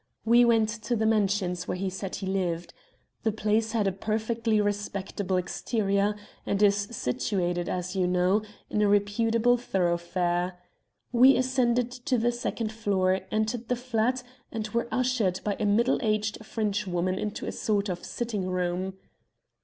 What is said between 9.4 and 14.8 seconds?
thoroughfare. We ascended to the second floor, entered the flat, and